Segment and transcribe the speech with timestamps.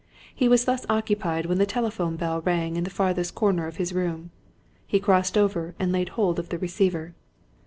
[0.33, 3.93] He was thus occupied when the telephone bell rang in the farthest corner of his
[3.93, 4.31] room.
[4.87, 7.13] He crossed over and laid hold of the receiver.